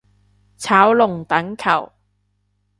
[0.57, 1.93] 炒龍躉球